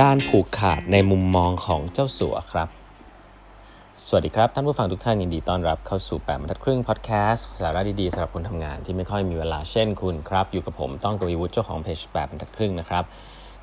[0.00, 2.68] การผูกขาดในมุมมองของเจ้าสัวครับ
[4.06, 13.04] สวัสดีครับ ท่านผู้ฟังทุกท่านยินดีต้อนรับเข้าสู่แปดบรรทัดครึ่งพอดแคสต์สาระดีๆสำหรับคนทำงานที่ไม่ค่อยมีเวลาเช่นคุณครับ อยู่กับผมต้องกวีวุฒิเจ้าของเพจแปดบรรทัดครึ่งนะครับ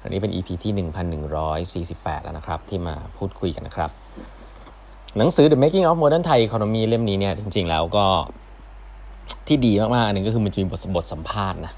[0.01, 0.73] วันนี้เป็น EP ที่
[1.77, 3.89] 1148 แล้วนะครับ ที่มาพูดคุยกันนะครับ
[5.17, 8.05] หนังสือ The Making of Modern Thai Economy เล่มนี้เนี่ยจริงๆแล้วก็
[9.47, 11.73] ที่ดีมากๆอันหนึ่งก็คือมันจะมีบทบทสัมภาษณ์นะ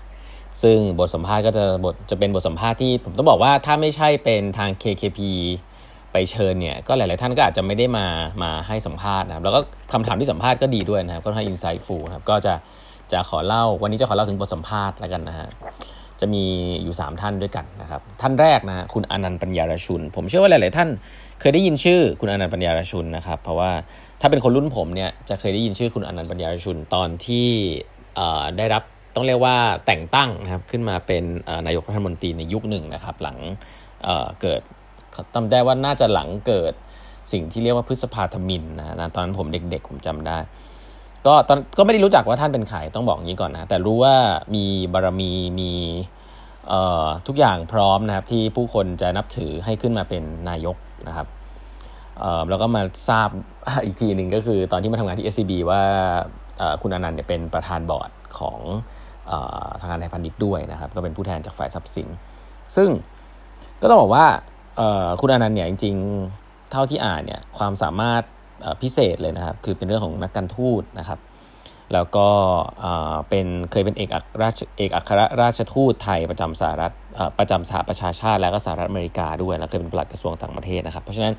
[0.64, 5.20] ซึ่งบทสัมภาษณ์ก็จะบทจะเป็นบทสัมภาษณ์ที่ผมต้องบอกว่าถ้าไม่ใช่เป็นทาง KKP
[6.12, 8.06] ไปเชิญเนี่ยก็หลาย ๆ ท่านก็อาจจะไม่ได้มา
[8.44, 9.60] มาให้สัมภาษณ์นะครับแล้วก็
[9.94, 12.54] คำถามที่สัมภาษณ์ก็ดีด้วยนะครับก็ให้อินไซต์ฟูครับก็จะ
[13.12, 15.48] จะขอเล่าวันนี้จะขอเล่าถึงบทสัมภาษณ์แล้วกันนะฮะ
[16.20, 16.44] จะมี
[16.84, 20.90] อยู่ 3 ท่านด้วยกันนะครับท่านแรกนะคุณอนันต์ปัญญารชุน ผมเชื่อว่าหลาย ๆ ท่าน
[21.40, 23.72] เคยได้ยินชื่อคุณอนันต์ปัญญารชุนนะครับเพราะว่า
[24.22, 27.48] ถ้าเป็นคนรุ่นผมเนี่ยจะเคยได้ยินชื่อคุณอนันต์ปัญญารชุนตอนที่
[28.58, 28.84] ได้รับ
[29.18, 29.58] ต้องเรียกว่า
[29.88, 31.24] แต่งตั้งนะครับขึ้นมาเป็น
[31.68, 33.38] นายกรัฐมนตรีในยุคหนึ่งนะครับ หลัง
[34.04, 34.62] เเกิด
[35.34, 36.74] จำได้ว่าน่าจะหลังเกิด
[37.32, 40.38] สิ่งที่เรียกว่าพฤษภาธมินนะตอนนั้นผมเด็กๆผมจำได้
[41.26, 44.16] ก็ตอนก็ไม่ได้รู้จักว่าท่านเป็นใครต้องบอกอย่างนี้ก่อนนะแต่รู้ว่า
[44.56, 45.72] มีบารมีมี
[47.28, 50.78] ทุกอย่างพร้อมนะครับที่ผู้คนจะนับถือให้ขึ้นมาเป็นนายก
[51.08, 51.28] นะครับ
[52.50, 53.30] แล้วก็มาทราบ
[53.86, 55.82] อีกทีหนึ่งก็คือตอนที่มาทำงานที่ SCB ว่า
[56.82, 58.60] คุณอนันต์เนี่ยเป็นประธานบอร์ดของ
[59.80, 62.08] ทางการไทยพาณิชย์ด้วยนะครับ ก็เป็นผู้แทนจากฝ่ายทรัพย์สิน
[62.76, 62.90] ซึ่ง
[63.82, 64.26] ก็ต้องบอกว่า
[65.20, 65.96] คุณอนันต์เนี่ยจริง
[66.34, 68.22] ๆ เท่าที่อ่านเนี่ยความสามารถ
[68.82, 71.20] พิเศษเลยนะครับ คือเป็นเรื่องของนักการทูตนะครับ
[71.94, 72.28] แล้วก็
[73.30, 76.94] เป็นเคยเป็นเอกอัครราชเอกอัครราชทูตไทยประจำสหรัฐ
[77.40, 81.34] ประจำสหประชาชาติแล้วก็สหรัฐอเมริกาด้วย แล้วเคยเป็นปลัดกระทรวงต่างประเทศนะครับ เพราะฉะนั้น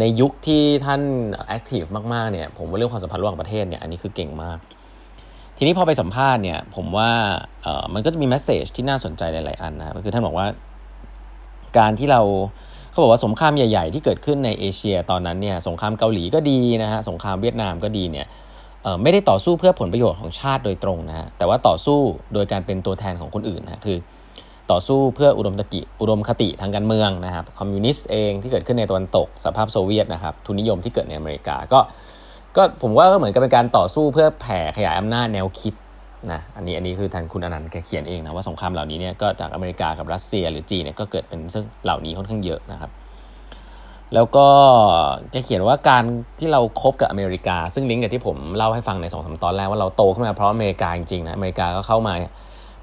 [0.00, 1.02] ในยุคที่ท่าน
[1.48, 4.58] active มากๆเนี่ยผมว่าเรื่องความสัมพันธ์ระหว่างประเทศเนี่ยอันนี้คือเก่งมาก
[5.56, 7.10] ทีนี้พอไปสัมภาษณ์เนี่ย ผมว่า
[7.62, 10.46] เออมันก็จะมี message ที่น่าสนใจหลาย ๆ อันนะคือท่านบอกว่า
[11.78, 12.22] การที่เรา
[12.90, 18.26] เขาบอกว่าสงครามใหญ่ ๆ ที่เกิดขึ้นในเอเชียตอนนั้นเนี่ยสงครามเกาหลีก็ดีนะฮะสงครามเวียดนามก็ดีเนี่ย
[19.02, 21.98] ไม่ได้ต่อสู้เพื่อผลประโยชน์ของชาติโดยตรงนะฮะแต่ว่าต่อสู้
[22.34, 23.98] โดยการเป็นตัวแทนของคนอื่นนะคือ
[24.70, 31.80] ต่อสู้เพื่ออุดมตกิอุดมคติทางการเมืองนะครับคอมมิวนิสต์เองที่เกิดขึ้นในตะวันตกสหภาพโซเวียตนะครับทุนนิยมที่เกิดในอเมริกาก็
[32.56, 35.74] ก็ผมว่าก็เหมือนกับเป็นการต่อสู้เพื่อแผ่ขยายอำนาจแนวคิด
[36.32, 42.90] นะอันนี้อันนี้คือทางคุณอนันต์แกเขียนเองนะว่าสงครามเหล่านี้เนี่ยก็จากอเมริกากับรัสเซียหรือจีนเนี่ยก็เกิดเป็นซึ่งเหล่านี้ค่อนข้างเยอะนะครับ
[44.14, 44.46] แล้วก็
[45.30, 46.04] แกเขียนว่าการ
[46.38, 52.14] ที่เราครบกับอเมริกา ซึ่งลิงก์กับที่ผมเล่าให้ฟังในสองสาตอนแรกว่าเราโตขึ้นมาเพราะอเมริกาจริงๆนะอเมริกาก็เข้ามา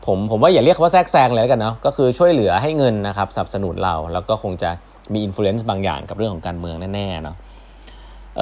[0.06, 4.70] ผมผมว่าอย่าเรียกว่าแทรกแซงเลยกันเนาะก็คือช่วยเหลือให้เงินนะครับสนับสนุนเราแล้วก็คงจะ
[5.14, 7.36] มีอิทธิพลบางอย่างกับเรื่องของการเมืองแน่ๆเนาะ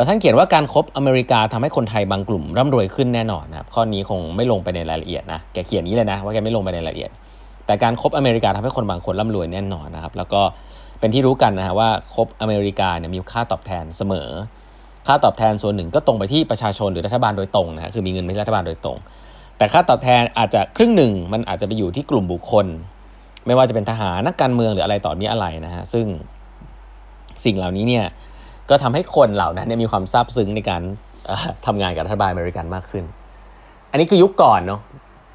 [0.07, 7.11] ท่านเขียนว่าการครบอเมริกาทำให้คนไทยบางกลุ่มร่ำรวยขึ้นแน่นอนนะครับข้อนี้คงไม่ลงไปในรายละเอียดนะแกเขียนนี้เลยนะว่าแกไม่ลงไปในรายละเอียด
[7.65, 10.41] แต่การครบอเมริกาทำให้คนบางคนร่ำรวยแน่นอนนะครับแล้วก็
[10.99, 14.29] เป็นที่รู้กันนะฮะว่าครบอเมริกาเนี่ยมีค่าตอบแทนเสมอ
[15.07, 18.97] ค่าตอบแทนส่วนหนึ่งก็ตรงไปที่ประชาชนหรือรัฐบาลโดยตรงนะคือมีเงินไม่รัฐบาลโดยตรง
[19.57, 22.65] แต่ค่าตอบแทนอาจจะครึ่งหนึ่งมันอาจจะไปอยู่ที่กลุ่มบุคคล
[23.45, 26.05] ไม่ว่าจะเป็นทหารนักการเมืองหรืออะไรต่อมีอะไรนะฮะซึ่ง
[27.45, 28.05] สิ่งเหล่านี้เนี่ย
[28.69, 30.81] ก็ทำให้คนเหล่านั้นมีความซาบซึ้งในการ
[31.65, 33.03] ทำงานกับรัฐบาลอเมริกันมากขึ้น
[33.91, 34.81] อันนี้คือยุคก่อนเนาะ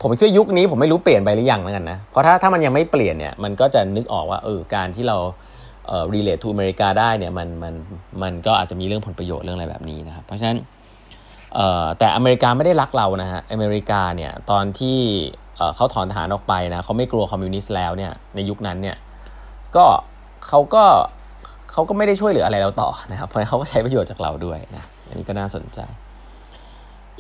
[0.01, 5.17] ผมคิดว่ายุคนี้ผมไม่รู้เปลี่ยนไปหรือยังแล้วกันนะ เพราะถ้าถ้ามันยังไม่เปลี่ยนเนี่ยมันก็จะนึกออกว่าเออการที่เรา
[5.89, 7.75] เอ่อ relate to อเมริกาได้เนี่ยมันมัน
[8.23, 10.59] มันก็อาจจะมีเรื่องผลประโยชน์เรื่องอะไรแบบนี้นะครับ เพราะฉะนั้น
[11.55, 14.99] เอ่อแต่อเมริกาไม่ได้รักเรานะฮะอเมริกาเนี่ยตอนที่
[15.77, 18.97] เขาถอนทหารออกไปนะเขาไม่กลัวคอมมิวนิสต์แล้วเนี่ยในยุคนั้นเนี่ย
[19.77, 19.87] ก็
[20.49, 20.85] เขาก็
[21.73, 25.81] เขาก็ไม่ได้ช่วยเหลืออะไรเราต่อนะครับ เพราะเขาก็ใช้ประโยชน์จากเราด้วยนะอันนี้ก็น่าสนใจ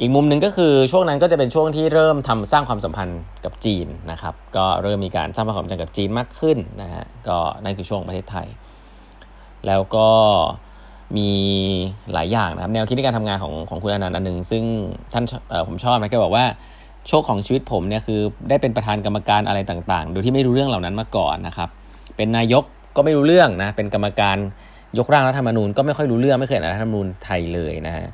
[0.00, 8.46] อีกมุมหนึ่งก็คือช่วงนั้นก็จะเป็นช่วงที่เริ่มทำสร้างความสัมพันธ์กับจีนนะครับ ก็เริ่มมีการสร้างความสัมพันธ์กับจีนมากขึ้นนะฮะก็นั่นคือช่วงประเทศไทย
[9.66, 10.08] แล้วก็
[11.16, 11.30] มี
[12.12, 14.64] หลายอย่างนะครับ แนวคิดในการทำงานของของคุณอนันต์อันหนึ่งซึ่ง
[15.12, 15.24] ท่าน
[15.68, 16.44] ผมชอบนะแกบอกว่า
[17.08, 21.68] โชคของชีวิตผมเนี่ยคือได้เป็นประธานกรรมการอะไรต่างๆ โดยที่ไม่รู้เรื่องเหล่านั้นมาก่อนนะครับ
[22.16, 22.64] เป็นนายก
[22.96, 24.36] ก็ไม่รู้เรื่องนะเป็นกรรมการ
[24.98, 28.06] ยกร่างรัฐธรรมนูญก็ไม่ค่อยรู้เรื่องไม่เคยอ่านรัฐธรรมนูญไทยเลยนะฮะ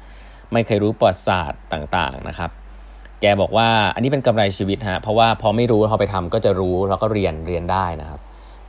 [0.52, 2.50] ไม่เคยรู้ประวัติศาสตร์ต่างๆนะครับ
[3.20, 8.20] แกบอกว่าอันนี้เป็นกำไรชีวิตฮะเพราะว่าพอไม่รู้พอไปทำก็จะรู้แล้วก็เรียนเรียนได้นะครับ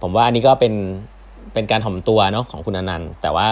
[0.01, 0.73] ผมว่าอันนี้ก็เป็น
[1.53, 3.47] เป็นการถ่อมตัวเนาะของคุณอนันต์แต่ว่า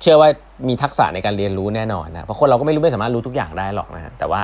[0.00, 0.28] เชื่อว่า
[0.68, 4.40] มีทักษะในการเรียนรู้แน่นอนนะเพราะคนเราก็ไม่รู้ไม่สามารถรู้ทุกอย่างได้หรอกนะฮะแต่ว่า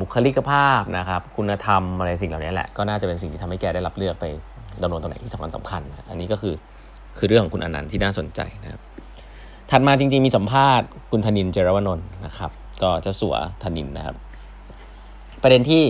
[0.00, 4.24] บุคลิกภาพนะครับ คุณธรรมอะไรสิ่งเหล่านี้แหละก็น่าจะเป็นสิ่งที่ทำให้แกได้รับเลือกไป
[4.82, 6.54] ดำรงตำแหน่งที่สำคัญสำคัญ อันนี้ก็คือ
[7.18, 8.80] คือเรื่องของคุณอนันต์ที่น่าสนใจนะครับ
[9.70, 12.50] ถัดมาจริงๆมีสัมภาษณ์คุณธนินเจรวนนท์นะครับ
[12.82, 14.16] ก็เจะสัวธนินนะครับ
[15.42, 15.82] ประเด็นที่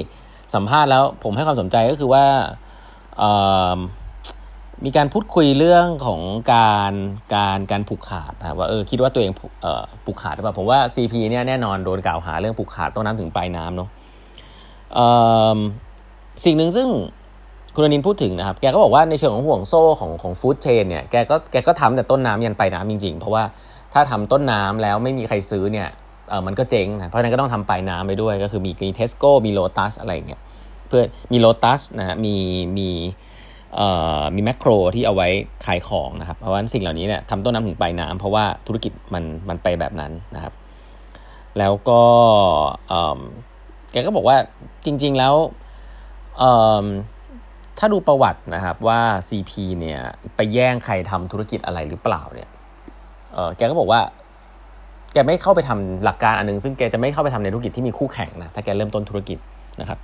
[0.54, 2.24] สัมภาษณ์แล้วผมให้ความสนใจก็คือว่า
[4.84, 6.20] มีการพูดคุยเรื่องของ
[6.54, 6.92] การ
[7.34, 9.30] การการผูกขาดนะว่าเออคิดว่าตัวเอง
[9.62, 13.88] เออผูกขาดหรือเปล่าผมว่า CP เนี่ยแน่นอนโดนกล่าวหาเรื่องผูกขาดต้นน้ำถึงปลายน้ำเนาะ
[16.44, 16.88] สิ่งหนึ่งซึ่ง
[17.74, 23.44] คุณอนินพูดถึงนะครับ แกก็บอกว่าในเชิงของห่วงโซ่ของของฟู้ดเชนเนี่ย แกก็แกก็ทำแต่ต้นน้ำยันปลายน้ำจริงๆ เพราะว่า
[23.94, 25.88] ถ้าทำต้นน้ำแล้วไม่มีใครซื้อเนี่ย
[26.28, 30.40] เออมันก็เจ๊งนะ เพราะนั้นก็ต้องทำปลายน้ำไปด้วย ก็คือมีมีเทสโก้ มีโลตัสอะไรเงี้ย
[30.88, 31.02] เพื่อ
[31.32, 32.34] มีโลตัสนะฮะมี
[32.78, 32.88] มี
[34.34, 35.28] มีแมคโครที่เอาไว้
[35.66, 40.54] ขายของนะครับ เพราะว่าสิ่งเหล่านี้เนี่ยทำต้นน้ำถึงปลายน้ำเพราะว่าธุรกิจมันมันไปแบบนั้นนะครับ
[41.58, 42.02] แล้วก็
[43.92, 44.36] แกก็บอกว่า
[44.84, 45.34] จริง ๆแล้ว
[47.80, 50.00] ถ้าดูประวัตินะครับว่า CP เนี่ย
[50.36, 52.48] ไปแย่งใครทำธุรกิจอะไรหรือเปล่าเนี่ย
[53.34, 54.00] เออแกก็บอกว่า
[55.12, 59.38] แกไม่เข้าไปทำหลักการอันนึง ซึ่งแกจะไม่เข้าไปทำในธุรกิจที่มีคู่แข่งนะถ้าแกเริ่มต้นธุรกิจ
[59.80, 59.98] นะครับ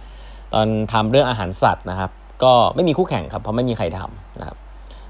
[0.54, 2.10] ตอนทำเรื่องอาหารสัตว์นะครับ
[2.44, 4.56] ก็ไม่มีคู่แข่งครับเพราะไม่มีใครทำนะครับ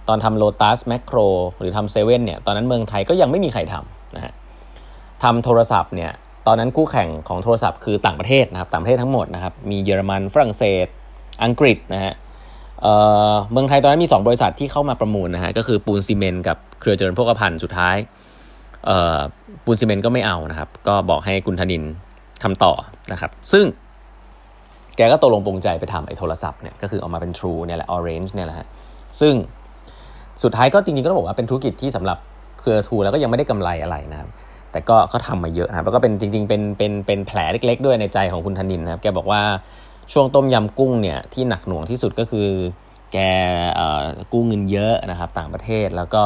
[0.09, 1.19] ตอนทำโลตัสแมคโคร
[1.59, 4.33] หรือทำเซเว่นเนี่ยตอนนั้นเมืองไทยก็ยังไม่มีใครทำนะฮะ
[5.23, 6.13] ทำโทรศัพท์เนี่ย
[6.47, 10.87] ตอนนั้นคู่แข่งของโทรศัพท์คือต่างประเทศนะครับต่างประเทศทั้งหมดนะครับมีเยอรมันฝรั่งเศส
[11.45, 12.15] อังกฤษนะฮะ
[13.53, 17.97] เมืองไทยตอนนั้นมี 2 บริษัทที่เข้ามาประมูลนะฮะก็คือปูนซีเมนต์กับเครือเจริญโภคภัณฑ์สุดท้าย
[19.65, 21.83] ปูนซีเมนต์ก็ไม่เอานะครับ ก็บอกให้คุณธนินท์
[22.43, 22.73] ทำต่อ
[23.13, 23.65] นะครับ ซึ่ง
[24.97, 28.67] แกก็ตกลงปรงใจไปทำไอ้โทรศัพท์เนี่ยก็คือออกมาเป็น True เนี่ยแหละ Orange เนี่ยแหละฮะ
[29.21, 29.35] ซึ่ง
[30.43, 32.19] สุดท้ายก็จริงๆก็ต้องบอกว่าเป็นธุรกิจที่สำหรับ
[32.61, 34.29] เครือทูแล้วก็ยังไม่ได้กำไรอะไรนะครับ
[34.73, 39.41] แต่ก็ก็ทำมาเยอะนะครับแล้วก็เป็นจริง ๆ เป็นเป็นเป็นแผลเล็ก ๆ ด้วยในใจของคุณธนินนะครับแกบอกว่า
[40.13, 42.49] ช่วงต้มยำกุ้งเนี่ยที่หนักหน่วงที่สุดก็คือ
[43.13, 43.19] แก
[44.33, 46.25] กู้เงินเยอะนะครับ ต่างประเทศแล้วก็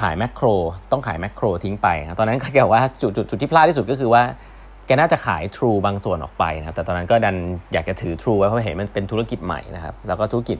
[0.00, 0.46] ขายแมคโคร
[0.90, 1.88] ต้องขายแมคโครทิ้งไป
[2.18, 4.22] ตอนนั้นแกบอกว่าจุดจุดจุดที่พลาดที่สุดก็คือว่า
[4.86, 7.36] แกน่าจะขาย True บางส่วนออกไปนะครับ แต่ตอนนั้นก็ดัน
[7.72, 10.58] อยากจะถือ True ไว้เพราะเห็นมันเป็นธุรกิจใหม่นะครับ แล้วก็ธุรกิจ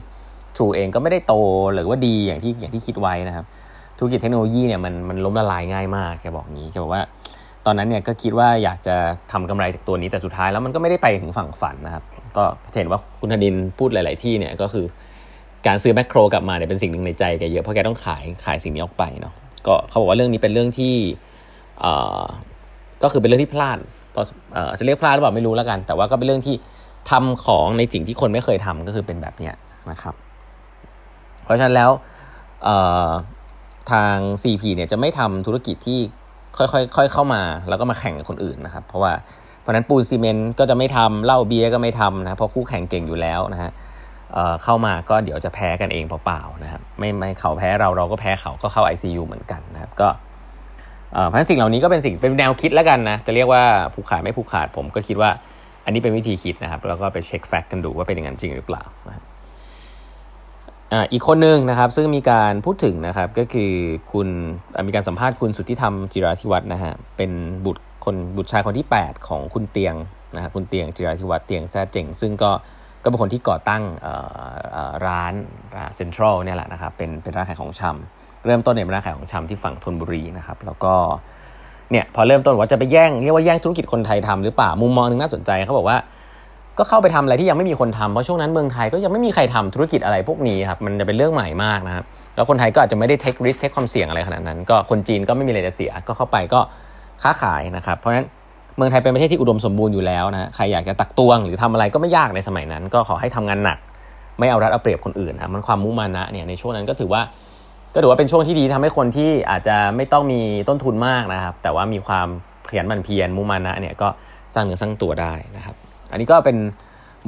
[0.55, 1.33] True เองก็ไม่ได้โต
[1.73, 3.45] หรือว่าดีอย่างที่อย่างที่คิดไว้นะครับ
[3.99, 7.01] ธุรกิจเทคโนโลยีเนี่ยมันมันล้มละลายง่ายมากแกบอกงี้แกบอกว่า
[7.65, 8.95] ตอนนั้นเนี่ยก็คิดว่าอยากจะ
[9.31, 12.03] ทำกำไรจากตัวนี้แต่สุดท้ายแล้วมันก็ไม่ได้ไปถึงฝั่งฝันนะครับ
[12.37, 12.43] ก็
[12.79, 14.85] เห็นว่าคุณธนินพูดหลาย ๆ ที่เนี่ยก็คือ
[15.67, 19.33] การซื้อแมคโครกลับมาเนี่ยเป็นสิ่งหนึ่งในใจแกเยอะเพราะแกต้องขายขายสิ่งนี้ออกไปเนาะ
[19.67, 20.95] ก็เขาบอกว่าเรื่องนี้เป็นเรื่องที่
[23.03, 23.77] ก็คือเป็นเรื่องที่พลาด
[24.15, 24.23] พอ
[24.79, 26.55] จะเรียกพลาดหรือเปล่าไม่รู้แล้วกัน แต่ว่าก็เป็นเรื่องที่
[27.11, 29.55] ทำของในสิ่งที่คนไม่เคยทำก็คือเป็นแบบเนี้ย
[29.91, 30.15] นะครับ
[31.43, 31.91] เพราะฉะนั้นแล้ว
[33.91, 35.99] ทาง CP เนี่ยจะไม่ทำธุรกิจที่
[36.57, 39.13] ค่อยๆค่อยเข้ามา แล้วก็มาแข่งกับคนอื่นนะครับ เพราะว่า
[39.61, 43.71] เพราะนั้นปูนซีเมนต์ก็จะไม่ทำเหล้าเบียร์ก็ไม่ทำนะเพราะคู่แข่งเก่งอยู่แล้วนะฮะ
[44.63, 50.07] เข้ามาก็เดี๋ยวจะแพ้กันเองเปล่าๆนะครับไม่ไม่เขาแพ้เราเราก็แพ้เขาก็เข้า ICU เหมือนกันนะครับก็
[51.11, 53.63] เพราะนั้นสิ่งเหล่านี้ก็เป็นสิ่งเป็นแนวคิดแล้วกันนะจะเรียกว่า
[53.93, 55.29] ผูกขาดไม่ผูกขาดผมก็คิดว่า
[55.85, 59.23] อันนี้เป็นวิธีคิดนะครับ แล้วก็ไปเช็คแฟกต์กันดูว่าเป็นอย่างนั้นจริงหรือเปล่านะ
[61.11, 63.71] อีกคนหนึ่งนะครับ ซึ่งมีการพูดถึงนะครับ ก็คือ
[64.11, 64.27] คุณ
[64.87, 67.31] มีการสัมภาษณ์คุณสุทธิธรรมจิราธิวัฒน์นะฮะเป็น
[67.65, 69.95] บุตรคนบุตรชายคนที่ 8 ของคุณเตียง
[70.35, 72.51] นะครับคุณเตียงจิราธิวัฒน์เตียงแซ่เจ๋ง ซึ่งก็
[73.03, 73.83] ก็เป็นคนที่ก่อตั้ง
[75.07, 75.33] ร้าน
[75.95, 80.93] เซ็นทรัลเนี่ยแหละนะครับเป็นเป็นร้านขายของชำเริ่มต้นในร้านขายของชำที่ฝั่งธนบุรีนะครับ แล้วก็
[81.91, 85.97] เนี่ยพอเริ่มต้นว่าจะไปแย่งเรียกว่าแย่งธุรกิจคนไทยทำหรือเปล่ามุมมองนึงน่าสนใจเขาบอกว่า
[86.77, 92.05] ก็เข้าไปทำอะไรที่ยังไม่มีคนทำเพราะช่วงนั้นเมืองไทยก็ยังไม่มีใครทำธุรกิจอะไรพวกนี้ครับมันจะเป็นเรื่องใหม่มากนะครับ
[92.35, 96.59] แล้วคนไทยก็อาจจะไม่ได้เทคริสเทคความเสี่ยงอะไรขนาดนั้น ก็คนจีนก็ไม่มีอะไรจะเสียก็เข้าไปก็
[97.23, 98.27] ค้าขายนะครับเพราะฉะนั้น
[98.77, 103.77] เมืองไทยเป็นประเทศที่อุดมสมบูรณ์อยู่แล้วนะใครอยากจะตักตวงหรือทำอะไรก็ไม่ยากในสมัยนั้น ก็ขอให้ทำงานหนัก
[104.39, 107.21] ไม่เอารัดเอาเปรียบคนอื่นครับมันความมุมานะเนี่ยในช่วงนั้นก็ถือว่า
[107.93, 112.27] ก็ถือว่าเป็นช่วงที่ดีทำให้คนที่อาจจะไม่ต้องมีต้นทุนมากนะครับ แต่ว่ามีความ
[112.69, 114.07] ขยันหมั่นเพียรมุมานะเนี่ยก็
[114.53, 115.75] สร้างเนื้อสร้างตัวได้นะครับ
[116.11, 116.57] อันนี้ก็เป็น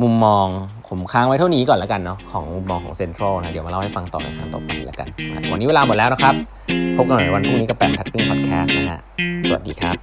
[0.01, 0.47] มุมมอง
[0.87, 5.07] ผมค้างไว้เท่านี้ก่อนแล้วกันเนาะของมุมมองของเซ็นทรัลนะเดี๋ยวมาเล่าให้ฟังต่อในครั้งต่อไปแล้วกัน
[5.51, 6.33] วันนี้เวลาหมดแล้วนะครับ
[6.97, 8.99] พบกันใหม่วันพรุ่งนี้กับแปมทัดครึ่งพอดแคสต์นะฮะ
[9.47, 9.95] สวัสดีครับ